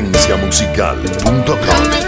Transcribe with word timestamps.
esenciamusical.com 0.00 1.99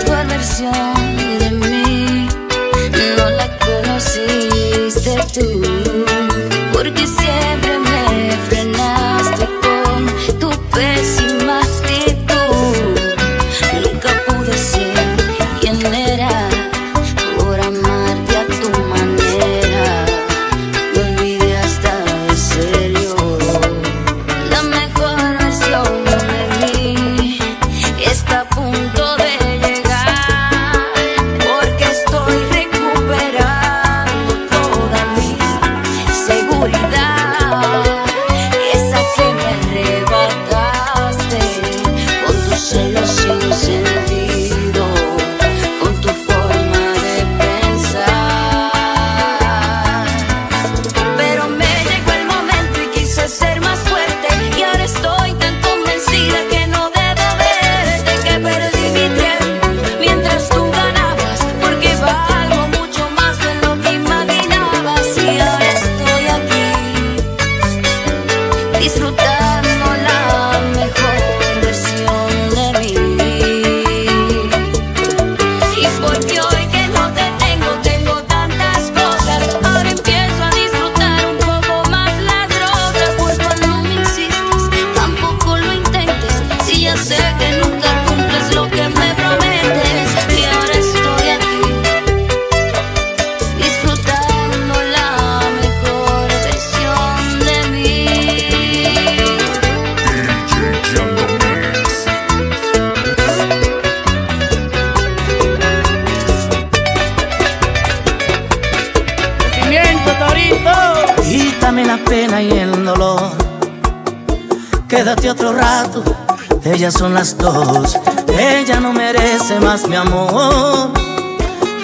ya 116.83 116.91
son 116.91 117.15
las 117.15 117.39
dos. 117.39 117.97
Ella 118.37 118.81
no 118.81 118.93
merece 118.93 119.61
más 119.61 119.87
mi 119.87 119.95
amor. 119.95 120.91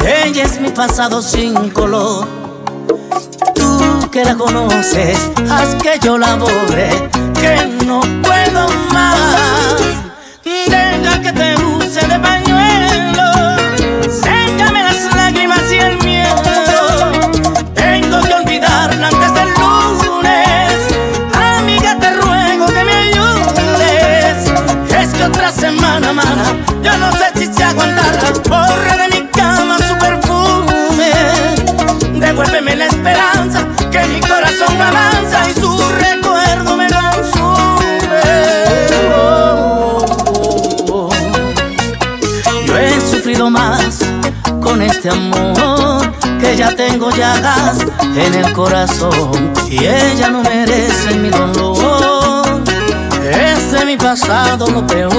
Ella 0.05 0.43
es 0.43 0.61
mi 0.61 0.71
pasado 0.71 1.23
sin 1.23 1.71
color. 1.71 2.27
Tú 3.55 4.11
que 4.11 4.25
la 4.25 4.35
conoces, 4.35 5.17
haz 5.49 5.77
que 5.77 6.01
yo 6.03 6.19
la 6.19 6.35
borre, 6.35 6.91
que 7.41 7.85
no 7.87 8.01
puedo 8.25 8.69
más. 8.93 9.71
Deja 10.45 11.23
que 11.23 11.33
te 11.33 11.55
use 11.63 12.05
de 12.05 12.19
baño. 12.19 12.48
en 48.19 48.35
el 48.35 48.53
corazón 48.53 49.53
y 49.71 49.85
ella 49.85 50.31
no 50.31 50.43
merece 50.43 51.15
mi 51.15 51.31
dolor. 51.31 52.63
Es 53.23 53.85
mi 53.85 53.97
pasado 53.97 54.69
lo 54.69 54.87
peor. 54.87 55.13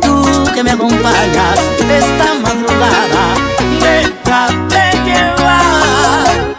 Tú 0.00 0.44
que 0.54 0.62
me 0.62 0.72
acompañas 0.72 1.58
esta 1.78 2.34
madrugada, 2.42 3.24
déjate 3.80 4.84
llevar, 5.04 6.56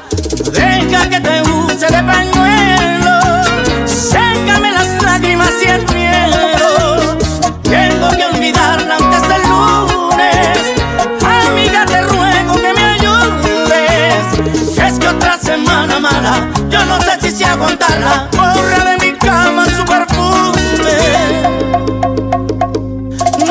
deja 0.51 1.09
que 1.09 1.19
te 1.19 1.41
use 1.41 1.87
de 1.87 2.03
pañuelo, 2.03 3.19
sécame 3.85 4.71
las 4.71 5.03
lágrimas 5.03 5.51
y 5.63 5.69
el 5.69 5.93
miedo. 5.93 6.12
no 16.85 17.01
sé 17.01 17.19
si 17.21 17.31
sé 17.31 17.45
aguantarla. 17.45 18.27
Borra 18.35 18.83
de 18.91 18.97
mi 19.05 19.17
cama 19.17 19.65
su 19.65 19.83
perfume. 19.85 20.97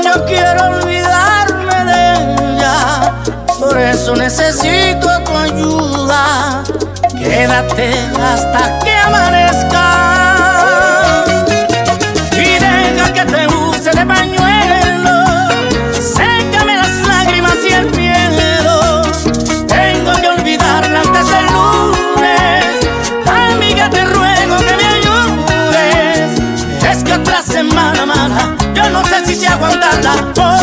Yo 0.05 0.25
quiero 0.27 0.67
olvidarme 0.67 1.85
de 1.85 2.55
ella, 2.55 3.13
por 3.59 3.79
eso 3.79 4.17
necesito 4.17 5.09
tu 5.25 5.37
ayuda. 5.37 6.63
Quédate 7.19 7.95
hasta 8.21 8.79
que 8.81 8.97
amanezca. 8.97 9.52
aguantarla. 29.63 30.33
Oh. 30.39 30.62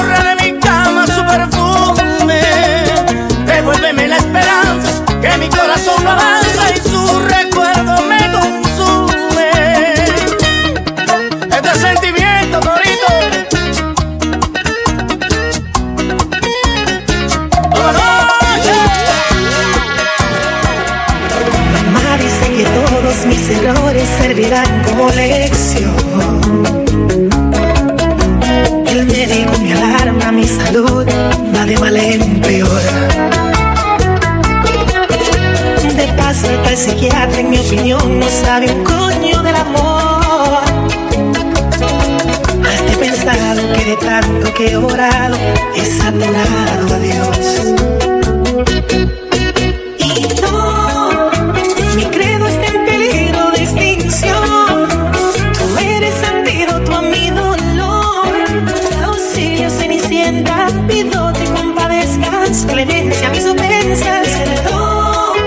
venencia 62.86 63.30
mis 63.32 63.46
ofensas, 63.46 64.28
perdón 64.30 65.38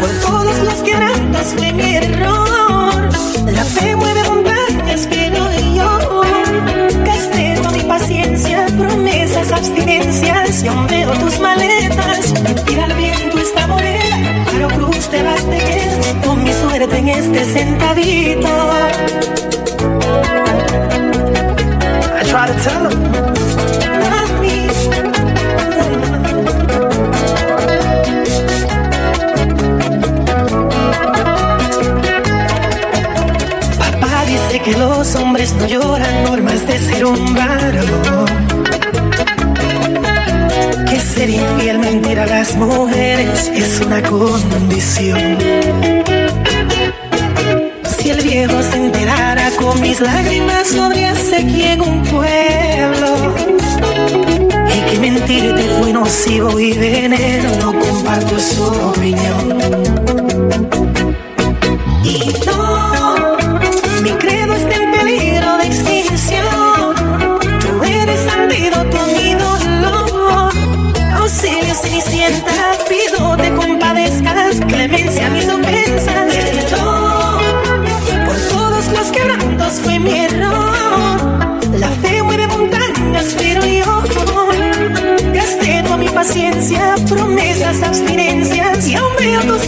por 0.00 0.10
todas 0.26 0.58
las 0.60 0.76
quebrantas 0.76 1.54
fue 1.54 1.70
mi 1.74 1.96
error. 1.96 3.10
La 3.52 3.64
fe 3.64 3.94
mueve 3.94 4.22
montañas 4.24 5.06
que 5.06 5.30
no 5.30 5.44
yo 5.74 6.22
castigo 7.04 7.70
mi 7.72 7.80
paciencia, 7.80 8.66
promesas, 8.78 9.52
abstinencias. 9.52 10.62
Yo 10.62 10.72
veo 10.88 11.12
tus 11.18 11.38
maletas, 11.40 12.32
tira 12.64 12.84
al 12.84 12.94
viento 12.94 13.38
esta 13.38 13.66
morena, 13.66 14.44
pero 14.50 14.68
cruz 14.68 15.08
te 15.10 15.22
vas 15.22 15.44
de 15.50 15.60
con 16.26 16.42
mi 16.42 16.52
suerte 16.54 16.96
en 16.96 17.08
este 17.08 17.44
sentadito. 17.44 18.48
I 22.18 22.24
try 22.24 22.46
to 22.46 22.54
tell 22.64 22.88
them. 22.88 23.35
que 34.66 34.76
los 34.76 35.14
hombres 35.14 35.54
no 35.54 35.66
lloran, 35.68 36.24
por 36.26 36.42
más 36.42 36.66
de 36.66 36.78
ser 36.78 37.04
un 37.04 37.34
varón. 37.34 38.26
Que 40.90 40.98
ser 40.98 41.30
infiel, 41.30 41.78
mentir 41.78 42.18
a 42.18 42.26
las 42.26 42.56
mujeres 42.56 43.48
es 43.54 43.80
una 43.80 44.02
condición. 44.02 45.38
Si 47.96 48.10
el 48.10 48.20
viejo 48.22 48.60
se 48.62 48.76
enterara 48.76 49.50
con 49.52 49.80
mis 49.80 50.00
lágrimas, 50.00 50.66
sobre 50.66 51.06
aquí 51.06 51.62
en 51.62 51.80
un 51.80 52.02
pueblo. 52.02 53.34
Y 54.74 54.90
que 54.90 54.98
mentirte 54.98 55.62
fue 55.78 55.92
nocivo 55.92 56.58
y 56.58 56.72
veneno, 56.72 57.50
no 57.60 57.78
comparto 57.78 58.40
su 58.40 58.64
opinión. 58.64 59.85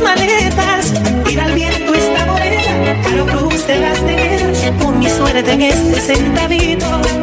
maletas, 0.08 0.92
tira 1.24 1.44
al 1.44 1.52
viento 1.52 1.94
esta 1.94 2.24
moneda, 2.26 3.02
caro 3.02 3.26
cruz 3.26 3.66
de 3.66 3.78
las 3.78 3.98
teneras, 4.06 4.58
por 4.80 4.94
mi 4.94 5.08
suerte 5.08 5.52
en 5.52 5.62
este 5.62 6.00
centavito. 6.00 7.17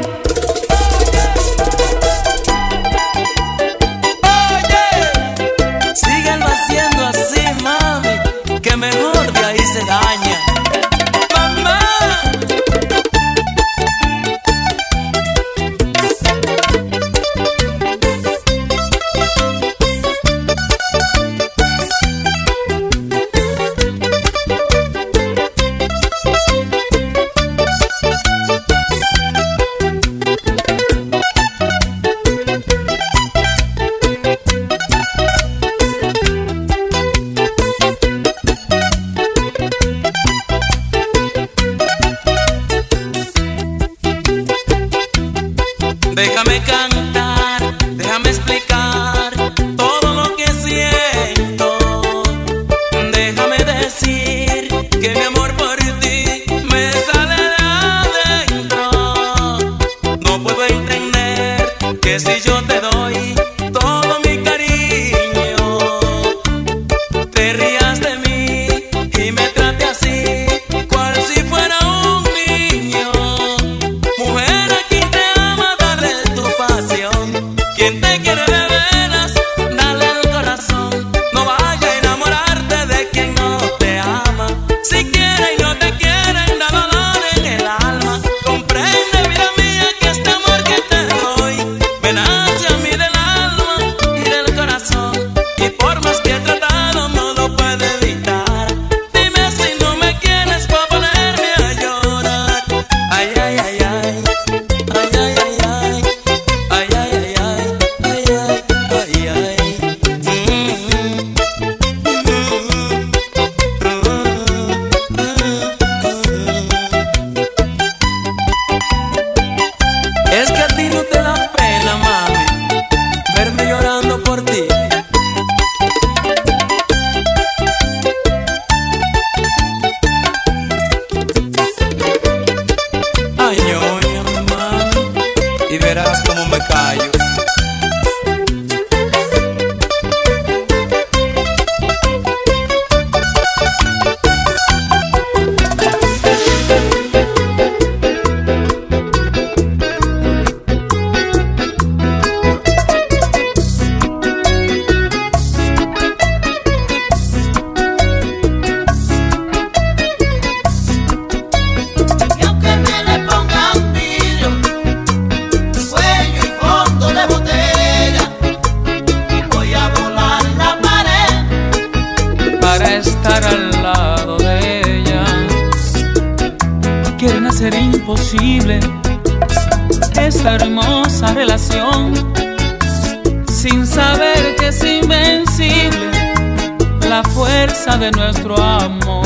de 188.06 188.12
nuestro 188.12 188.56
amor. 188.62 189.26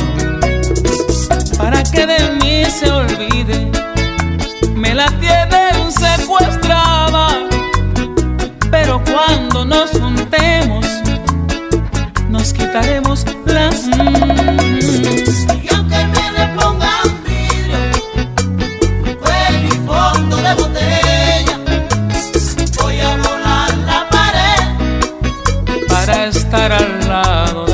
Para 1.57 1.83
que 1.83 2.05
de 2.05 2.19
mí 2.41 2.63
se 2.65 2.89
olvide, 2.89 3.69
me 4.73 4.93
la 4.93 5.07
tienen 5.19 5.91
secuestrada. 5.91 7.27
Pero 8.71 9.01
cuando 9.03 9.65
nos 9.65 9.91
juntemos, 9.91 10.85
nos 12.29 12.53
quitaremos 12.53 13.25
las. 13.45 13.87
Y 13.87 15.67
aunque 15.75 15.99
me 16.13 16.25
le 16.37 16.47
pongan 16.55 17.09
vidrio, 17.25 17.81
fue 19.21 19.41
mi 19.61 19.71
fondo 19.87 20.37
de 20.37 20.53
botella. 20.53 21.59
Voy 22.81 22.99
a 23.01 23.17
volar 23.17 23.77
la 23.89 24.07
pared 24.09 25.87
para 25.89 26.27
estar 26.27 26.71
al 26.71 27.07
lado. 27.09 27.68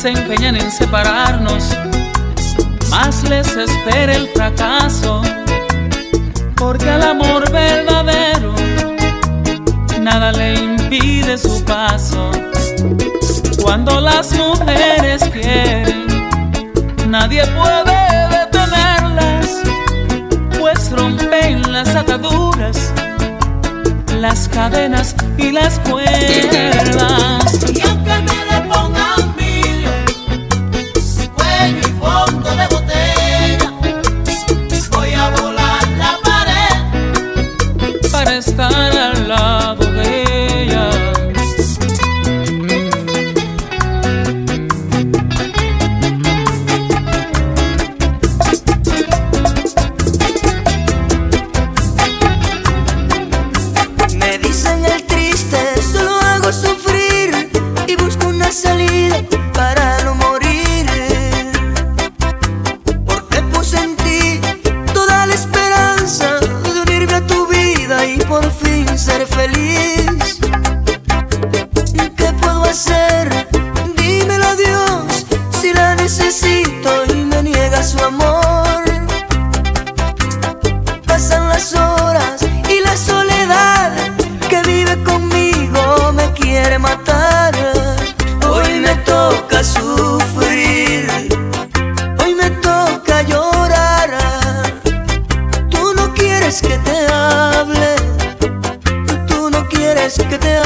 Se 0.00 0.10
empeñan 0.10 0.54
en 0.54 0.70
separarnos, 0.70 1.76
más 2.88 3.28
les 3.28 3.48
espera 3.56 4.14
el 4.14 4.28
fracaso, 4.28 5.22
porque 6.54 6.88
al 6.88 7.02
amor 7.02 7.50
verdadero 7.50 8.54
nada 10.00 10.30
le 10.30 10.54
impide 10.54 11.36
su 11.36 11.64
paso. 11.64 12.30
Cuando 13.60 14.00
las 14.00 14.30
mujeres 14.34 15.24
quieren, 15.32 16.06
nadie 17.08 17.42
puede 17.48 18.28
detenerlas, 18.38 19.48
pues 20.60 20.92
rompen 20.92 21.72
las 21.72 21.92
ataduras, 21.96 22.92
las 24.16 24.48
cadenas 24.48 25.16
y 25.38 25.50
las 25.50 25.80
cuerdas. 25.80 27.57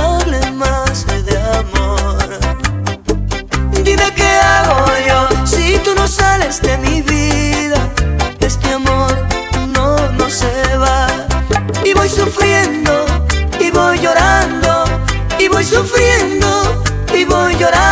Que 0.03 0.09
te 0.09 0.41
hable 0.41 0.51
más 0.53 1.07
de 1.07 1.39
amor. 1.39 2.39
Dime 3.85 4.13
qué 4.15 4.29
hago 4.29 4.87
yo 5.07 5.47
si 5.47 5.79
tú 5.79 5.95
no 5.95 6.07
sales 6.09 6.61
de 6.63 6.79
mi 6.79 7.03
vida. 7.03 7.79
Este 8.41 8.73
amor 8.73 9.15
no, 9.69 10.11
no 10.13 10.31
se 10.31 10.77
va. 10.77 11.07
Y 11.85 11.93
voy 11.95 12.09
sufriendo, 12.09 13.05
y 13.61 13.71
voy 13.71 13.99
llorando, 13.99 14.85
y 15.39 15.49
voy 15.49 15.65
sufriendo, 15.65 16.83
y 17.15 17.25
voy 17.25 17.57
llorando. 17.57 17.92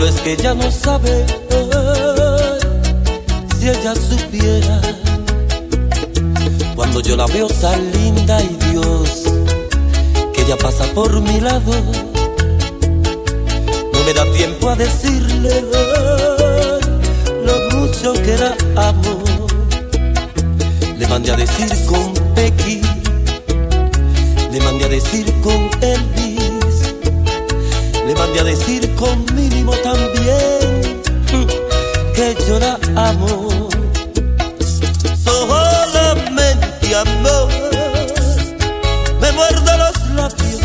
malo 0.00 0.06
es 0.06 0.20
que 0.22 0.32
ella 0.32 0.54
no 0.54 0.70
sabe 0.70 1.26
si 3.58 3.68
ella 3.68 3.94
supiera. 3.94 4.80
Cuando 6.74 7.00
yo 7.00 7.16
la 7.16 7.26
veo 7.26 7.46
tan 7.48 7.92
linda 7.92 8.42
y 8.42 8.56
Dios, 8.70 9.24
que 10.32 10.42
ella 10.42 10.56
pasa 10.56 10.84
por 10.94 11.20
mi 11.20 11.40
lado, 11.40 11.72
no 13.92 14.02
me 14.04 14.12
da 14.14 14.24
tiempo 14.32 14.70
a 14.70 14.76
decirle 14.76 15.64
lo 17.44 17.76
mucho 17.76 18.12
que 18.14 18.36
la 18.38 18.56
amo. 18.88 19.22
Le 20.98 21.06
mandé 21.08 21.30
a 21.32 21.36
decir 21.36 21.70
con 21.86 22.34
Becky, 22.34 22.80
le 24.50 24.60
mandé 24.60 24.84
a 24.86 24.88
decir 24.88 25.26
con 25.42 25.70
Elvis, 25.82 26.19
le 28.06 28.14
mandé 28.14 28.40
a 28.40 28.44
decir 28.44 28.94
con 28.94 29.24
Mínimo 29.34 29.72
también 29.76 31.02
que 32.14 32.36
yo 32.46 32.58
la 32.58 32.78
amo. 32.96 33.48
Solamente 35.24 36.94
amor, 36.94 37.48
me 39.20 39.32
muerdo 39.32 39.76
los 39.76 40.10
labios 40.14 40.60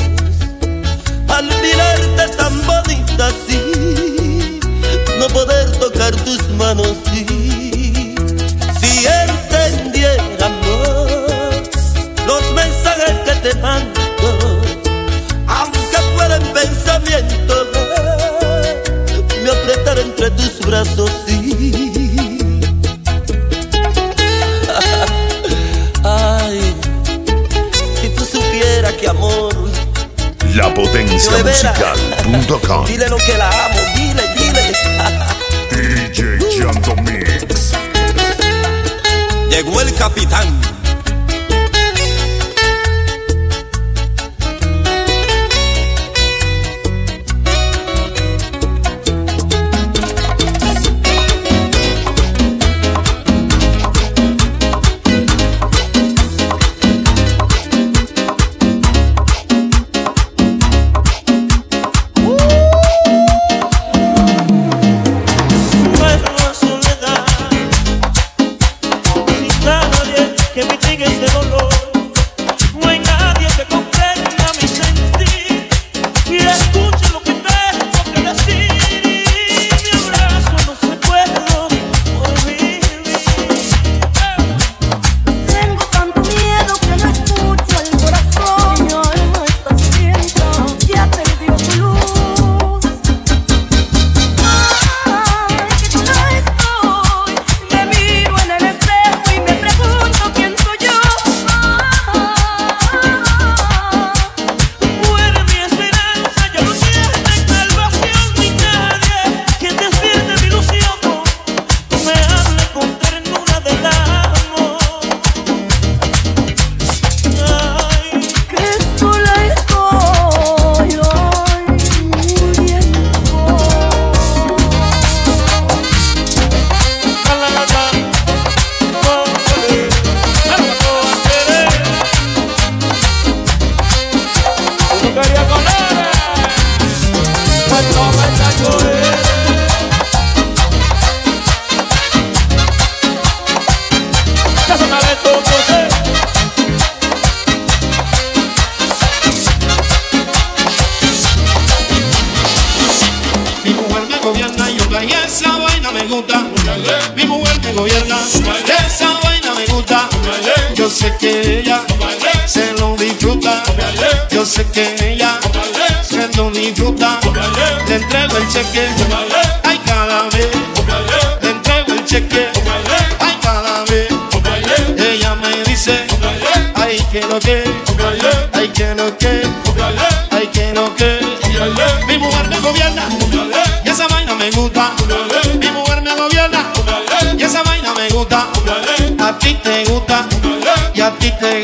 al 1.27 1.45
mirarte 1.45 2.35
tan 2.37 2.65
bonita 2.65 3.27
así, 3.27 4.59
no 5.19 5.27
poder 5.27 5.71
tocar 5.77 6.15
tus 6.15 6.49
manos 6.51 6.93
sí. 7.11 7.24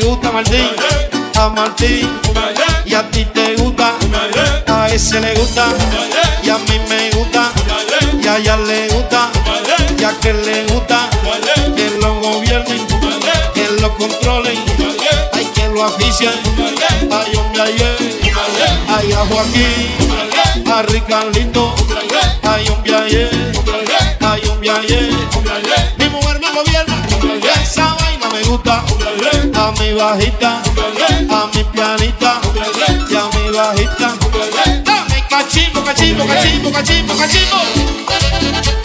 Gusta, 0.02 0.32
Martín. 0.32 0.68
A 1.36 1.48
Martín. 1.48 2.08
Y 2.84 2.94
a 2.94 3.08
ti 3.10 3.24
te 3.26 3.54
gusta. 3.56 3.94
A 4.66 4.88
ese 4.88 5.20
le 5.20 5.34
gusta. 5.34 5.66
Y 6.42 6.50
a 6.50 6.58
mí 6.58 6.80
me 6.88 7.10
gusta. 7.10 7.50
Y 8.22 8.26
a 8.26 8.38
ella 8.38 8.56
le 8.56 8.88
gusta. 8.88 9.30
Y 9.98 10.04
a 10.04 10.08
aquel 10.10 10.44
le 10.44 10.64
gusta. 10.64 11.08
Que 11.76 11.90
lo 12.00 12.20
gobiernen. 12.20 12.86
Que 13.54 13.68
lo 13.80 13.96
controlen. 13.96 14.58
Hay 15.32 15.44
que 15.46 15.68
lo 15.68 15.84
aficien. 15.84 16.32
Ay, 17.10 17.36
hombre, 17.36 17.62
ayer. 17.62 17.96
Ay, 18.88 19.12
a 19.12 19.18
Joaquín. 19.26 20.70
A 20.70 20.82
Ricardito. 20.82 21.74
Ay, 22.42 22.68
hombre, 22.68 22.94
ayer. 22.94 23.52
Ay, 24.20 24.42
hombre, 24.48 24.70
ayer. 24.70 25.10
Mi 25.98 26.08
mujer 26.08 26.40
me 26.40 26.50
gobierna. 26.52 27.02
Esa 27.62 27.94
vaina 27.94 28.28
me 28.30 28.42
gusta. 28.42 28.84
A 29.72 29.80
mi 29.80 29.94
bajita. 29.94 30.62
A 31.30 31.50
mi 31.54 31.64
pianita. 31.64 32.40
Y 33.08 33.16
a 33.16 33.28
mi 33.32 33.56
bajita. 33.56 34.08
Dame 34.84 35.24
cachimbo, 35.30 35.82
cachimbo, 35.82 36.26
cachimbo, 36.26 36.70
cachimbo, 36.70 37.14
cachimbo. 37.16 38.81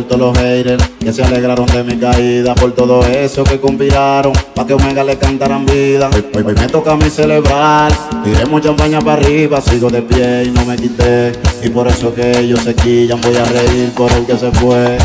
Por 0.00 0.08
todos 0.08 0.34
los 0.34 0.38
haters 0.38 0.82
que 0.98 1.12
se 1.12 1.22
alegraron 1.22 1.66
de 1.66 1.84
mi 1.84 1.96
caída, 1.98 2.54
por 2.54 2.72
todo 2.72 3.04
eso 3.04 3.44
que 3.44 3.60
conspiraron, 3.60 4.32
pa' 4.54 4.66
que 4.66 4.74
Omega 4.74 5.04
le 5.04 5.16
cantaran 5.16 5.66
vida. 5.66 6.08
Hoy, 6.14 6.24
hoy- 6.34 6.54
me 6.54 6.66
toca 6.68 6.92
a 6.92 6.96
mí 6.96 7.10
celebrar, 7.10 7.92
tiremos 8.24 8.62
champaña 8.62 9.00
para 9.00 9.20
arriba, 9.20 9.60
sigo 9.60 9.90
de 9.90 10.02
pie 10.02 10.44
y 10.44 10.50
no 10.50 10.64
me 10.64 10.76
quité. 10.76 11.32
Y 11.62 11.68
por 11.68 11.86
eso 11.88 12.14
que 12.14 12.38
ellos 12.38 12.60
se 12.60 12.74
quillan, 12.74 13.20
voy 13.20 13.36
a 13.36 13.44
reír 13.44 13.90
por 13.94 14.10
el 14.12 14.24
que 14.24 14.36
se 14.38 14.50
fue. 14.52 14.96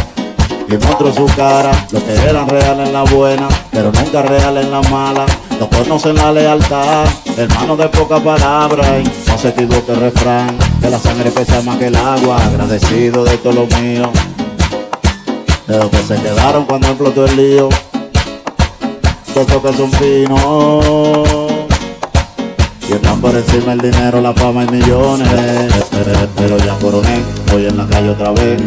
Y 0.68 0.78
muestro 0.78 1.14
su 1.14 1.26
cara, 1.36 1.72
lo 1.92 2.04
que 2.04 2.14
eran 2.28 2.48
real 2.50 2.80
en 2.80 2.92
la 2.94 3.04
buena, 3.04 3.48
pero 3.72 3.92
nunca 3.92 4.22
real 4.24 4.58
en 4.58 4.72
la 4.72 4.82
mala. 4.84 5.26
No 5.60 5.70
conocen 5.70 6.16
la 6.16 6.32
lealtad, 6.32 7.06
hermanos 7.38 7.78
de 7.78 7.88
poca 7.90 8.20
palabra. 8.20 9.00
Y 9.00 9.04
no 9.30 9.38
se 9.38 9.50
equivoque 9.50 9.92
el 9.92 10.00
refrán, 10.00 10.58
que 10.82 10.90
la 10.90 10.98
sangre 11.00 11.30
pesa 11.32 11.62
más 11.62 11.78
que 11.78 11.88
el 11.88 11.96
agua. 11.96 12.38
Agradecido 12.44 13.24
de 13.24 13.38
todo 13.38 13.54
lo 13.54 13.68
mío, 13.80 14.10
de 15.68 15.78
los 15.78 15.90
que 15.90 15.98
se 15.98 16.16
quedaron 16.16 16.66
cuando 16.66 16.88
explotó 16.88 17.26
el 17.26 17.36
lío. 17.36 17.70
Todos 19.34 19.62
que 19.62 19.74
son 19.78 19.92
finos. 19.94 21.28
Y 22.88 22.94
están 22.94 23.20
por 23.20 23.36
encima 23.36 23.74
el 23.74 23.80
dinero, 23.80 24.22
la 24.22 24.34
fama 24.34 24.64
y 24.64 24.68
millones. 24.68 25.28
Pero 26.36 26.58
ya 26.58 26.76
coroné, 26.80 27.24
voy 27.52 27.66
en 27.66 27.78
la 27.78 27.88
calle 27.88 28.10
otra 28.10 28.32
vez. 28.32 28.62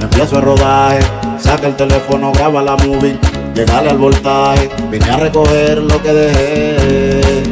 Empiezo 0.00 0.36
el 0.36 0.42
rodaje, 0.42 1.00
saca 1.38 1.68
el 1.68 1.76
teléfono, 1.76 2.32
graba 2.32 2.62
la 2.62 2.76
movie, 2.76 3.18
llegale 3.54 3.90
al 3.90 3.98
voltaje. 3.98 4.68
Vine 4.90 5.10
a 5.10 5.16
recoger 5.16 5.78
lo 5.78 6.02
que 6.02 6.12
dejé. 6.12 7.42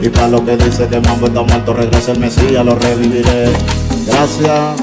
Y 0.00 0.08
para 0.08 0.28
lo 0.28 0.44
que 0.44 0.56
dice 0.56 0.86
que 0.88 1.00
Mambo 1.00 1.26
está 1.26 1.42
muerto, 1.42 1.74
regresa 1.74 2.12
el 2.12 2.20
Mesías, 2.20 2.64
lo 2.64 2.74
reviviré. 2.74 3.50
Gracias 4.06 4.76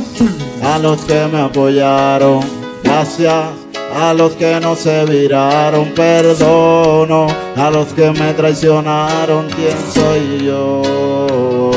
a 0.64 0.78
los 0.80 1.02
que 1.06 1.28
me 1.28 1.42
apoyaron, 1.42 2.40
gracias 2.84 3.63
a 3.96 4.14
los 4.14 4.34
que 4.34 4.60
no 4.60 4.76
se 4.76 5.06
viraron, 5.06 5.94
perdono 5.94 7.28
a 7.56 7.70
los 7.70 7.94
que 7.94 8.12
me 8.12 8.34
traicionaron, 8.34 9.48
¿quién 9.50 9.78
soy 9.94 10.44
yo? 10.46 11.72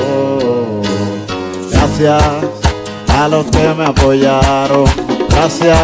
Gracias 1.71 2.25
a 3.09 3.29
los 3.29 3.47
que 3.47 3.75
me 3.75 3.85
apoyaron, 3.87 4.85
gracias 5.29 5.79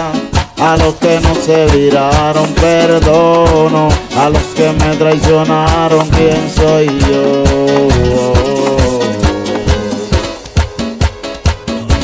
a 0.59 0.77
los 0.77 0.95
que 0.95 1.21
no 1.21 1.35
se 1.35 1.66
viraron, 1.77 2.49
perdono 2.55 3.88
a 4.16 4.29
los 4.29 4.42
que 4.55 4.73
me 4.73 4.97
traicionaron, 4.97 6.09
¿quién 6.11 6.51
soy 6.55 6.87
yo? 7.01 7.42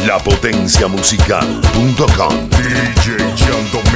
Lapotenciamusical.com 0.07 2.49
DJ 2.51 3.17
Yando 3.37 3.88